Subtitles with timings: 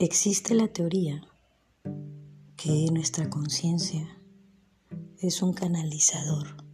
[0.00, 1.26] Existe la teoría
[2.56, 4.06] que nuestra conciencia
[5.18, 6.64] es un canalizador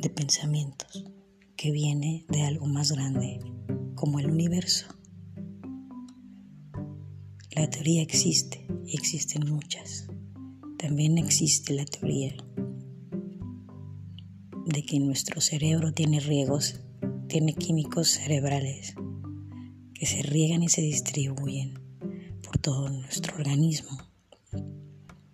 [0.00, 1.04] de pensamientos
[1.56, 3.38] que viene de algo más grande
[3.94, 4.86] como el universo.
[7.52, 10.08] La teoría existe y existen muchas.
[10.76, 12.34] También existe la teoría
[14.66, 16.80] de que nuestro cerebro tiene riegos,
[17.28, 18.96] tiene químicos cerebrales
[20.04, 21.80] que se riegan y se distribuyen
[22.42, 23.96] por todo nuestro organismo.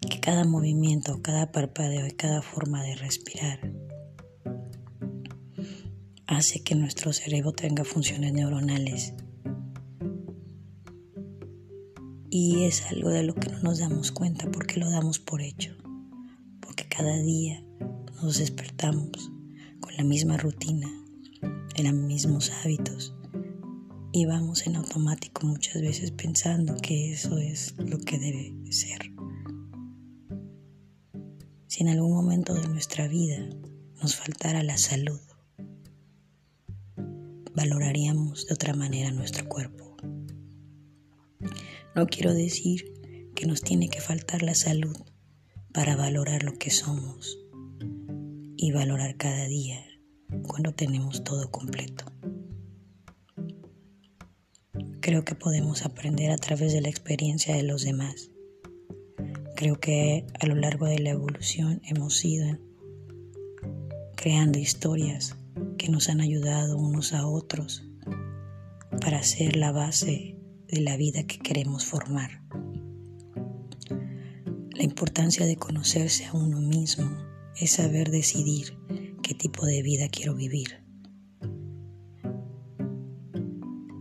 [0.09, 3.73] Que cada movimiento, cada parpadeo y cada forma de respirar
[6.29, 9.15] hace que nuestro cerebro tenga funciones neuronales.
[12.30, 15.77] Y es algo de lo que no nos damos cuenta porque lo damos por hecho.
[16.60, 17.60] Porque cada día
[18.23, 19.32] nos despertamos
[19.80, 20.87] con la misma rutina,
[21.74, 23.16] en los mismos hábitos
[24.13, 29.13] y vamos en automático muchas veces pensando que eso es lo que debe ser.
[31.69, 33.49] Si en algún momento de nuestra vida
[34.03, 35.21] nos faltara la salud,
[37.55, 39.97] valoraríamos de otra manera nuestro cuerpo.
[41.95, 42.93] No quiero decir
[43.37, 44.97] que nos tiene que faltar la salud
[45.73, 47.38] para valorar lo que somos
[48.57, 49.85] y valorar cada día
[50.43, 52.05] cuando tenemos todo completo.
[55.01, 58.30] Creo que podemos aprender a través de la experiencia de los demás.
[59.57, 62.59] Creo que a lo largo de la evolución hemos ido
[64.15, 65.37] creando historias
[65.78, 67.82] que nos han ayudado unos a otros
[69.00, 70.37] para ser la base
[70.69, 72.42] de la vida que queremos formar.
[74.75, 77.10] La importancia de conocerse a uno mismo
[77.56, 78.76] es saber decidir
[79.22, 80.84] qué tipo de vida quiero vivir.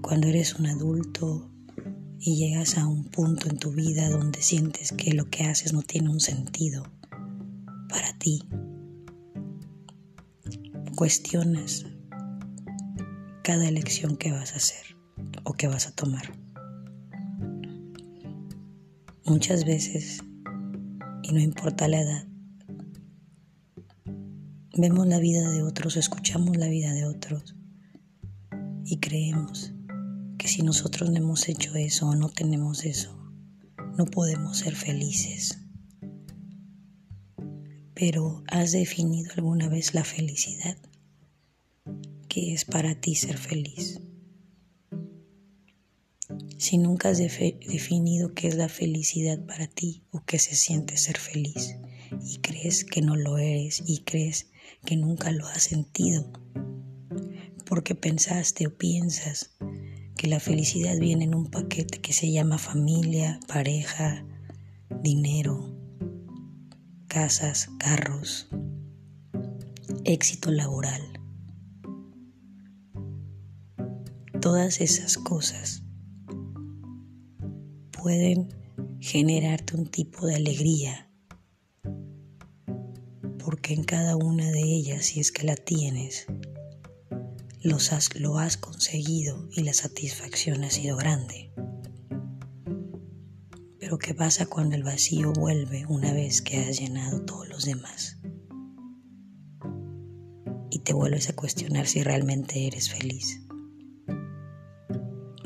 [0.09, 1.51] Cuando eres un adulto
[2.19, 5.83] y llegas a un punto en tu vida donde sientes que lo que haces no
[5.83, 6.81] tiene un sentido
[7.87, 8.41] para ti,
[10.95, 11.85] cuestionas
[13.43, 14.97] cada elección que vas a hacer
[15.43, 16.33] o que vas a tomar.
[19.27, 20.23] Muchas veces,
[21.21, 22.27] y no importa la edad,
[24.75, 27.55] vemos la vida de otros, escuchamos la vida de otros
[28.85, 29.71] y creemos
[30.39, 33.15] que si nosotros no hemos hecho eso o no tenemos eso,
[33.95, 35.59] no podemos ser felices.
[37.93, 40.77] Pero ¿has definido alguna vez la felicidad?
[42.29, 43.99] qué es para ti ser feliz.
[46.57, 51.17] Si nunca has definido qué es la felicidad para ti o qué se siente ser
[51.17, 51.75] feliz
[52.23, 54.47] y crees que no lo eres y crees
[54.85, 56.31] que nunca lo has sentido,
[57.65, 59.55] porque pensaste o piensas
[60.19, 64.25] que la felicidad viene en un paquete que se llama familia, pareja,
[65.01, 65.73] dinero,
[67.07, 68.49] casas, carros,
[70.03, 71.01] éxito laboral.
[74.41, 75.83] Todas esas cosas
[77.93, 78.49] pueden
[78.99, 81.09] generarte un tipo de alegría,
[83.37, 86.27] porque en cada una de ellas, si es que la tienes,
[87.61, 91.51] lo has conseguido y la satisfacción ha sido grande.
[93.79, 98.19] Pero ¿qué pasa cuando el vacío vuelve una vez que has llenado todos los demás?
[100.69, 103.41] Y te vuelves a cuestionar si realmente eres feliz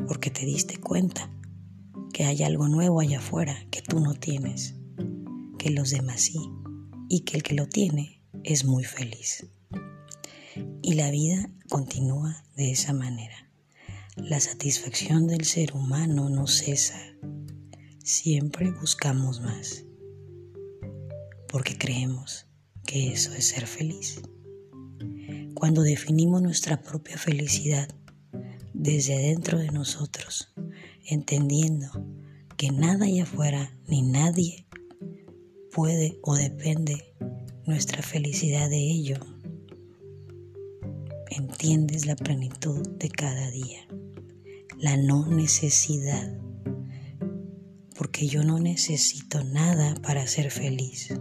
[0.08, 1.30] porque te diste cuenta
[2.14, 4.76] que hay algo nuevo allá afuera que tú no tienes,
[5.58, 6.40] que los demás sí,
[7.10, 9.48] y que el que lo tiene es muy feliz.
[10.86, 13.50] Y la vida continúa de esa manera.
[14.18, 17.00] La satisfacción del ser humano no cesa.
[18.04, 19.86] Siempre buscamos más,
[21.48, 22.48] porque creemos
[22.86, 24.22] que eso es ser feliz.
[25.54, 27.88] Cuando definimos nuestra propia felicidad
[28.74, 30.54] desde adentro de nosotros,
[31.06, 32.06] entendiendo
[32.58, 34.68] que nada allá afuera ni nadie
[35.72, 37.16] puede o depende
[37.66, 39.33] nuestra felicidad de ello.
[41.36, 43.88] Entiendes la plenitud de cada día,
[44.78, 46.38] la no necesidad,
[47.96, 51.14] porque yo no necesito nada para ser feliz,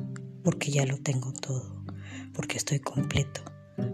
[0.45, 1.85] porque ya lo tengo todo,
[2.35, 3.43] porque estoy completo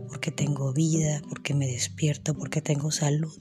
[0.09, 3.39] porque tengo vida, porque me despierto, porque tengo salud,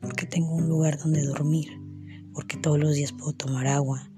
[0.00, 1.68] porque tengo un lugar donde dormir,
[2.32, 4.10] porque todos los días puedo tomar agua.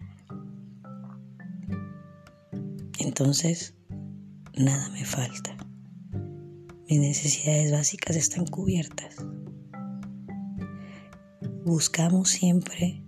[2.99, 3.75] Entonces,
[4.57, 5.57] nada me falta.
[6.87, 9.17] Mis necesidades básicas están cubiertas.
[11.65, 13.03] Buscamos siempre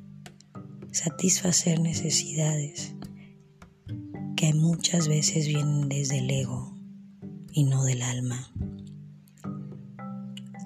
[0.93, 2.94] satisfacer necesidades
[4.34, 6.75] que muchas veces vienen desde el ego
[7.52, 8.50] y no del alma.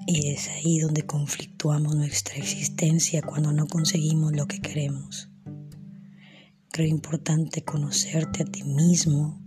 [0.07, 5.29] Y es ahí donde conflictuamos nuestra existencia cuando no conseguimos lo que queremos.
[6.71, 9.40] Creo importante conocerte a ti mismo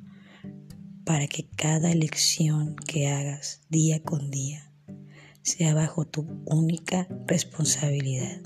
[1.04, 4.72] para que cada elección que hagas día con día
[5.42, 8.40] sea bajo tu única responsabilidad.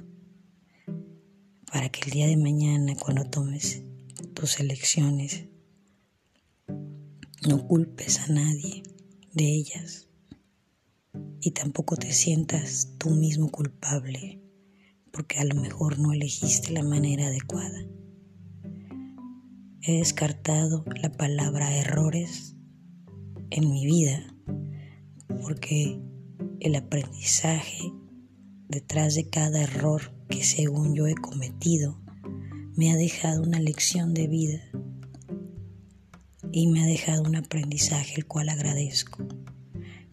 [1.70, 3.82] Para que el día de mañana cuando tomes
[4.34, 5.44] tus elecciones
[7.46, 8.82] no culpes a nadie
[9.32, 10.08] de ellas
[11.40, 14.40] y tampoco te sientas tú mismo culpable
[15.12, 17.84] porque a lo mejor no elegiste la manera adecuada.
[19.80, 22.56] He descartado la palabra errores
[23.50, 24.34] en mi vida
[25.40, 26.00] porque
[26.60, 27.92] el aprendizaje
[28.68, 32.00] detrás de cada error que según yo he cometido
[32.74, 34.60] me ha dejado una lección de vida
[36.50, 39.26] y me ha dejado un aprendizaje el cual agradezco,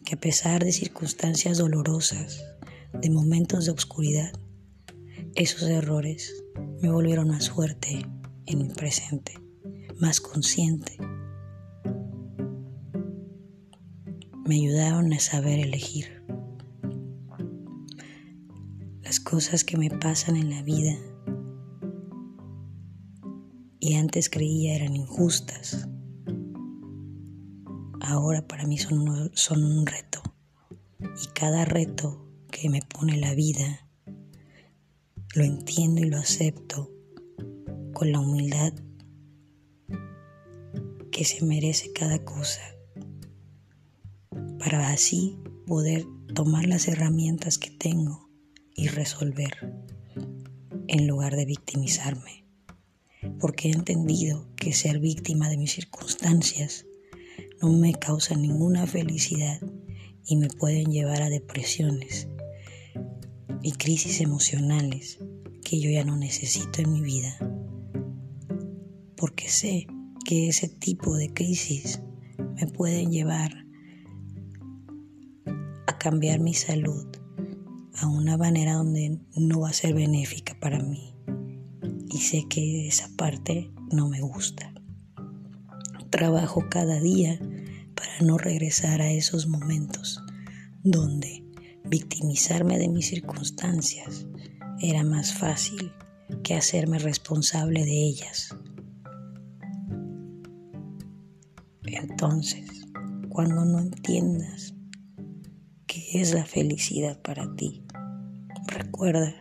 [0.06, 2.44] que a pesar de circunstancias dolorosas,
[2.94, 4.32] de momentos de oscuridad,
[5.34, 6.44] esos errores
[6.82, 8.06] me volvieron más fuerte
[8.46, 9.34] en mi presente,
[10.00, 10.98] más consciente.
[14.46, 16.24] Me ayudaron a saber elegir.
[19.02, 20.98] Las cosas que me pasan en la vida
[23.80, 25.88] y antes creía eran injustas,
[28.02, 30.22] ahora para mí son, son un reto.
[31.00, 33.88] Y cada reto que me pone la vida,
[35.36, 36.92] lo entiendo y lo acepto
[37.94, 38.74] con la humildad
[41.16, 42.60] que se merece cada cosa,
[44.60, 48.30] para así poder tomar las herramientas que tengo
[48.76, 49.78] y resolver
[50.90, 52.44] en lugar de victimizarme,
[53.40, 56.86] porque he entendido que ser víctima de mis circunstancias
[57.62, 59.62] no me causan ninguna felicidad
[60.26, 62.28] y me pueden llevar a depresiones
[63.62, 65.20] y crisis emocionales
[65.64, 67.38] que yo ya no necesito en mi vida.
[69.16, 69.88] Porque sé
[70.26, 72.02] que ese tipo de crisis
[72.56, 73.66] me pueden llevar
[75.88, 77.06] a cambiar mi salud
[77.98, 81.14] a una manera donde no va a ser benéfica para mí.
[82.10, 84.74] Y sé que esa parte no me gusta.
[86.10, 87.40] Trabajo cada día
[87.94, 90.22] para no regresar a esos momentos
[90.84, 91.44] donde
[91.86, 94.26] victimizarme de mis circunstancias
[94.82, 95.92] era más fácil
[96.44, 98.56] que hacerme responsable de ellas.
[102.26, 102.68] Entonces,
[103.30, 104.74] cuando no entiendas
[105.86, 107.84] qué es la felicidad para ti,
[108.66, 109.32] recuerda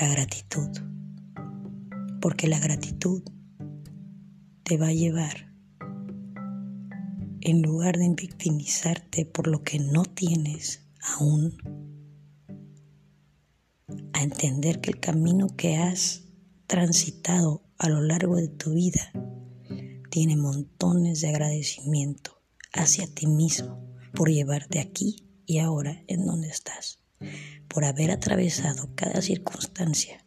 [0.00, 0.70] la gratitud,
[2.20, 3.22] porque la gratitud
[4.64, 5.54] te va a llevar
[7.42, 10.84] en lugar de victimizarte por lo que no tienes
[11.16, 11.56] aún,
[14.14, 16.24] a entender que el camino que has
[16.66, 19.12] transitado a lo largo de tu vida
[20.10, 22.40] tiene montones de agradecimiento
[22.72, 23.84] hacia ti mismo
[24.14, 27.00] por llevarte aquí y ahora en donde estás,
[27.68, 30.24] por haber atravesado cada circunstancia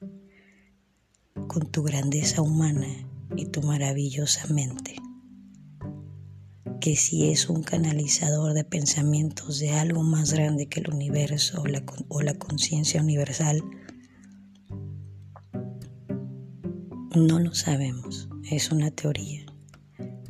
[1.47, 2.87] con tu grandeza humana
[3.35, 4.95] y tu maravillosa mente
[6.81, 11.67] que si es un canalizador de pensamientos de algo más grande que el universo o
[11.67, 13.63] la, o la conciencia universal,
[17.15, 19.45] no lo sabemos, es una teoría.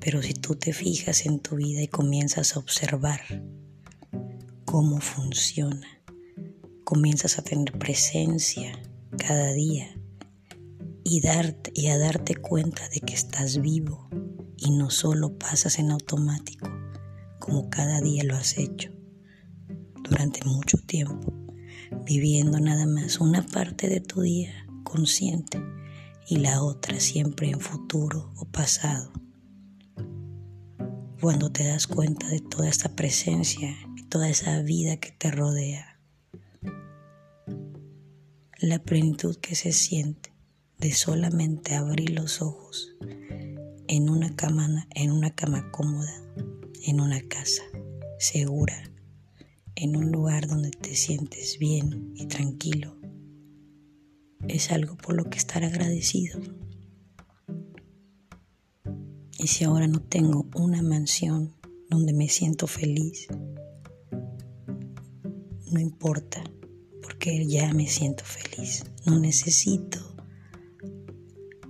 [0.01, 3.21] Pero si tú te fijas en tu vida y comienzas a observar
[4.65, 5.87] cómo funciona,
[6.83, 8.81] comienzas a tener presencia
[9.17, 9.95] cada día
[11.03, 14.09] y, darte, y a darte cuenta de que estás vivo,
[14.57, 16.69] y no solo pasas en automático,
[17.39, 18.91] como cada día lo has hecho
[20.03, 21.33] durante mucho tiempo,
[22.05, 25.61] viviendo nada más una parte de tu día consciente
[26.27, 29.11] y la otra siempre en futuro o pasado.
[31.21, 35.99] Cuando te das cuenta de toda esta presencia y toda esa vida que te rodea,
[38.57, 40.33] la plenitud que se siente
[40.79, 42.95] de solamente abrir los ojos
[43.87, 44.35] en una
[44.95, 46.23] en una cama cómoda,
[46.87, 47.61] en una casa
[48.17, 48.91] segura,
[49.75, 52.97] en un lugar donde te sientes bien y tranquilo.
[54.47, 56.39] Es algo por lo que estar agradecido.
[59.41, 61.55] Y si ahora no tengo una mansión
[61.89, 63.27] donde me siento feliz,
[65.71, 66.43] no importa,
[67.01, 68.85] porque ya me siento feliz.
[69.07, 69.97] No necesito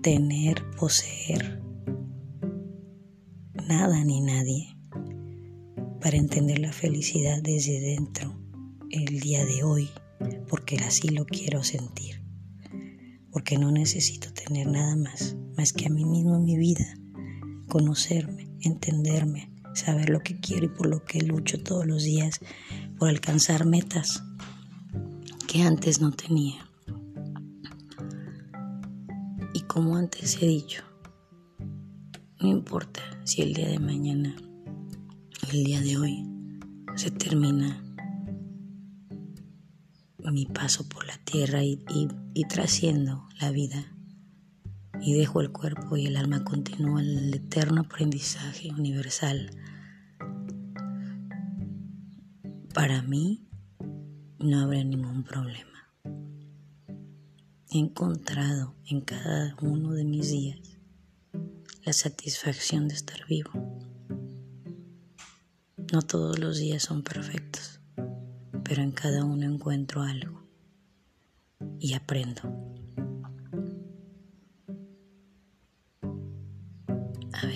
[0.01, 1.61] tener, poseer
[3.69, 4.75] nada ni nadie
[6.01, 8.37] para entender la felicidad desde dentro
[8.89, 9.89] el día de hoy,
[10.49, 12.21] porque así lo quiero sentir,
[13.31, 16.97] porque no necesito tener nada más, más que a mí mismo en mi vida,
[17.71, 22.41] conocerme, entenderme, saber lo que quiero y por lo que lucho todos los días,
[22.99, 24.21] por alcanzar metas
[25.47, 26.67] que antes no tenía.
[29.53, 30.83] Y como antes he dicho,
[32.41, 34.35] no importa si el día de mañana,
[35.53, 36.27] el día de hoy,
[36.95, 37.81] se termina
[40.29, 41.85] mi paso por la tierra y,
[42.33, 43.95] y, trasciendo la vida
[45.01, 49.49] y dejo el cuerpo y el alma continúa el eterno aprendizaje universal.
[52.73, 53.47] Para mí
[54.39, 55.67] no habrá ningún problema.
[57.69, 60.59] He encontrado en cada uno de mis días
[61.83, 63.51] la satisfacción de estar vivo.
[65.91, 67.79] No todos los días son perfectos,
[68.63, 70.43] pero en cada uno encuentro algo
[71.79, 72.70] y aprendo.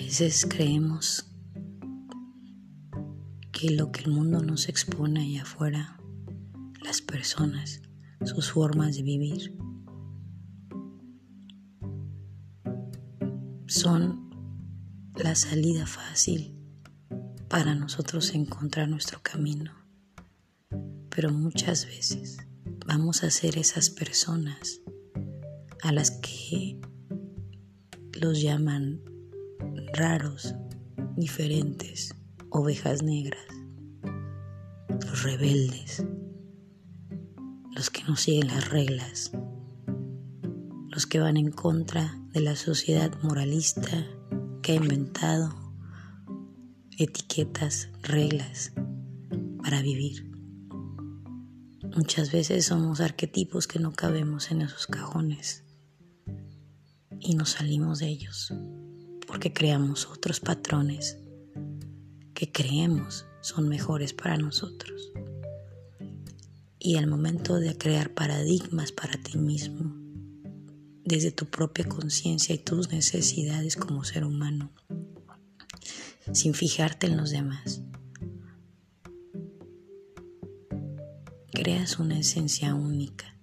[0.06, 1.26] Veces creemos
[3.50, 5.98] que lo que el mundo nos expone allá afuera,
[6.80, 7.82] las personas,
[8.24, 9.58] sus formas de vivir,
[13.66, 14.30] son
[15.16, 16.54] la salida fácil
[17.48, 19.72] para nosotros encontrar nuestro camino.
[21.10, 22.36] Pero muchas veces
[22.86, 24.80] vamos a ser esas personas
[25.82, 26.80] a las que
[28.20, 29.15] los llaman
[29.94, 30.54] raros,
[31.16, 32.14] diferentes,
[32.50, 33.40] ovejas negras,
[34.88, 36.04] los rebeldes,
[37.74, 39.32] los que no siguen las reglas,
[40.88, 44.06] los que van en contra de la sociedad moralista
[44.62, 45.54] que ha inventado
[46.98, 48.72] etiquetas, reglas
[49.62, 50.30] para vivir.
[51.94, 55.64] Muchas veces somos arquetipos que no cabemos en esos cajones
[57.18, 58.52] y nos salimos de ellos
[59.26, 61.18] porque creamos otros patrones
[62.34, 65.12] que creemos son mejores para nosotros.
[66.78, 69.94] Y al momento de crear paradigmas para ti mismo,
[71.04, 74.70] desde tu propia conciencia y tus necesidades como ser humano,
[76.32, 77.82] sin fijarte en los demás.
[81.52, 83.34] Creas una esencia única.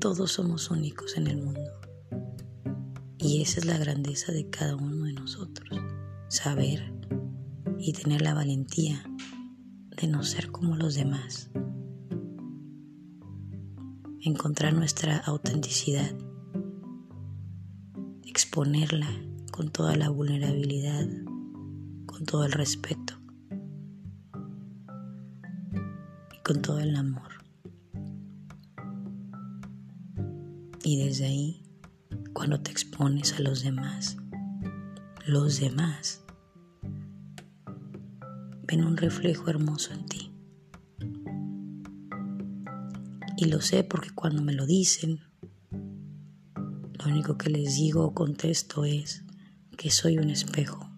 [0.00, 1.77] Todos somos únicos en el mundo.
[3.28, 5.78] Y esa es la grandeza de cada uno de nosotros.
[6.28, 6.94] Saber
[7.78, 9.04] y tener la valentía
[10.00, 11.50] de no ser como los demás.
[14.22, 16.10] Encontrar nuestra autenticidad
[18.24, 19.10] exponerla
[19.52, 21.06] con toda la vulnerabilidad,
[22.06, 23.12] con todo el respeto
[26.32, 27.44] y con todo el amor.
[30.82, 31.67] Y desde ahí,
[32.32, 34.16] cuando te expones a los demás,
[35.26, 36.24] los demás
[38.66, 40.32] ven un reflejo hermoso en ti.
[43.36, 45.20] Y lo sé porque cuando me lo dicen,
[46.50, 49.24] lo único que les digo o contesto es
[49.76, 50.90] que soy un espejo.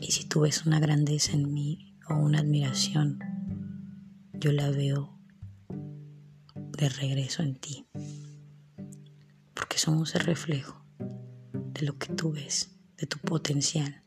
[0.00, 3.18] Y si tú ves una grandeza en mí o una admiración,
[4.34, 5.18] yo la veo
[6.76, 7.86] de regreso en ti.
[9.84, 10.82] Somos el reflejo
[11.52, 14.02] de lo que tú ves, de tu potencial,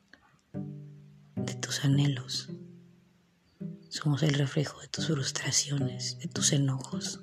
[1.36, 2.50] de tus anhelos.
[3.88, 7.20] Somos el reflejo de tus frustraciones, de tus enojos,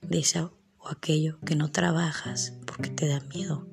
[0.00, 0.50] de esa
[0.90, 3.68] aquello que no trabajas porque te da miedo,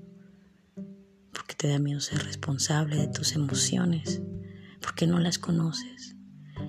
[1.31, 4.21] porque te da miedo ser responsable de tus emociones,
[4.81, 6.17] porque no las conoces.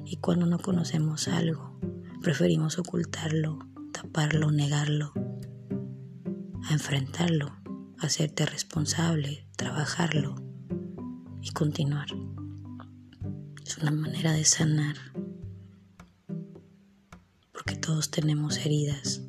[0.06, 1.80] Y cuando no conocemos algo,
[2.22, 3.58] preferimos ocultarlo,
[3.92, 5.12] taparlo, negarlo,
[6.68, 7.54] a enfrentarlo,
[7.98, 10.36] hacerte responsable, trabajarlo
[11.42, 12.06] y continuar.
[13.64, 14.96] Es una manera de sanar,
[17.52, 19.22] porque todos tenemos heridas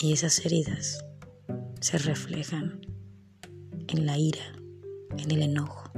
[0.00, 1.04] y esas heridas
[1.80, 2.80] se reflejan
[3.88, 4.52] en la ira,
[5.18, 5.90] en el enojo,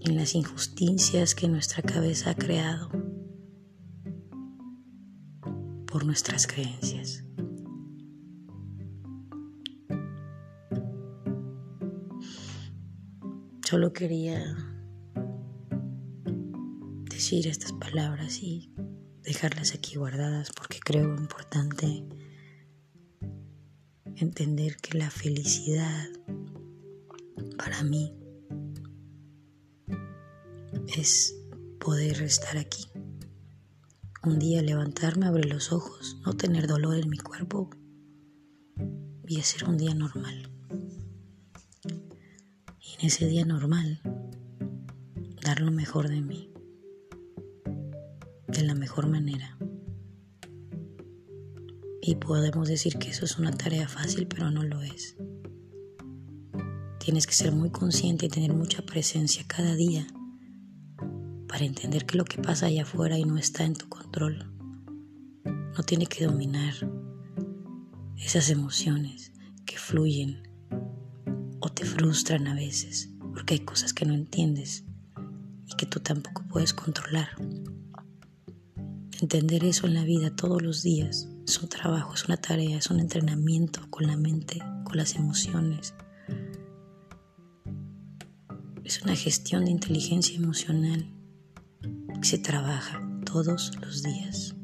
[0.00, 3.03] en las injusticias que nuestra cabeza ha creado
[5.94, 7.22] por nuestras creencias.
[13.64, 14.56] Solo quería
[17.08, 18.72] decir estas palabras y
[19.22, 22.04] dejarlas aquí guardadas porque creo importante
[24.16, 26.08] entender que la felicidad
[27.56, 28.12] para mí
[30.98, 31.36] es
[31.78, 32.84] poder estar aquí.
[34.26, 37.68] Un día levantarme, abrir los ojos, no tener dolor en mi cuerpo
[39.28, 40.50] y hacer un día normal.
[42.80, 44.00] Y en ese día normal,
[45.42, 46.50] dar lo mejor de mí,
[48.48, 49.58] de la mejor manera.
[52.00, 55.18] Y podemos decir que eso es una tarea fácil, pero no lo es.
[56.98, 60.06] Tienes que ser muy consciente y tener mucha presencia cada día
[61.54, 64.50] para entender que lo que pasa allá afuera y no está en tu control
[65.44, 66.74] no tiene que dominar
[68.16, 69.30] esas emociones
[69.64, 70.42] que fluyen
[71.60, 74.82] o te frustran a veces porque hay cosas que no entiendes
[75.68, 77.28] y que tú tampoco puedes controlar.
[79.20, 82.90] Entender eso en la vida todos los días es un trabajo, es una tarea, es
[82.90, 85.94] un entrenamiento con la mente, con las emociones.
[88.82, 91.13] Es una gestión de inteligencia emocional
[92.24, 94.56] se trabaja todos los días.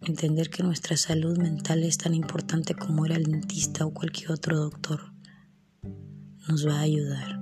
[0.00, 4.58] Entender que nuestra salud mental es tan importante como era el dentista o cualquier otro
[4.58, 5.12] doctor
[6.48, 7.40] nos va a ayudar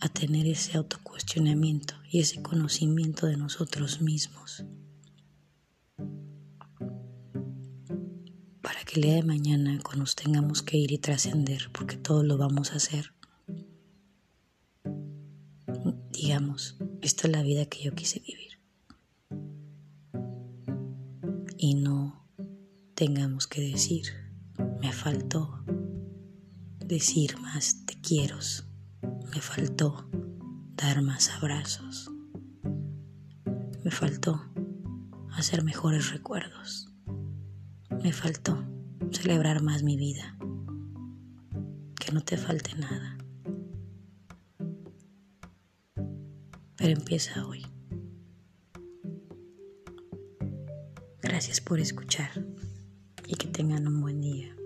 [0.00, 4.64] a tener ese autocuestionamiento y ese conocimiento de nosotros mismos.
[8.62, 12.24] Para que el día de mañana, cuando nos tengamos que ir y trascender, porque todos
[12.24, 13.12] lo vamos a hacer,
[16.20, 18.58] digamos, esta es la vida que yo quise vivir.
[21.56, 22.26] Y no
[22.94, 24.06] tengamos que decir,
[24.80, 25.64] me faltó
[26.78, 28.38] decir más te quiero
[29.34, 30.08] me faltó
[30.74, 32.10] dar más abrazos.
[33.84, 34.42] Me faltó
[35.32, 36.92] hacer mejores recuerdos.
[38.02, 38.64] Me faltó
[39.12, 40.36] celebrar más mi vida.
[42.00, 43.17] Que no te falte nada.
[46.78, 47.66] Pero empieza hoy.
[51.20, 52.30] Gracias por escuchar
[53.26, 54.57] y que tengan un buen día.